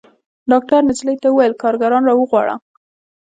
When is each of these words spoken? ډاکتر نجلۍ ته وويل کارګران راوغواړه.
ډاکتر 0.51 0.79
نجلۍ 0.89 1.15
ته 1.23 1.27
وويل 1.29 1.53
کارګران 1.63 2.03
راوغواړه. 2.05 2.55